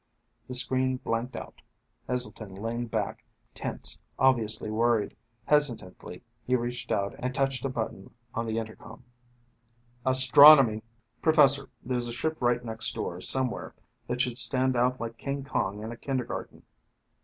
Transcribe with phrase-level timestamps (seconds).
[0.47, 1.61] The screen blanked out.
[2.09, 5.15] Heselton leaned back, tense, obviously worried.
[5.45, 9.03] Hesitantly, he reached out and touched a button on the intercom.
[10.03, 10.81] "Astronomy."
[11.21, 13.75] "Professor, there's a ship right next door somewhere
[14.07, 16.63] that should stand out like King Kong in a kindergarten."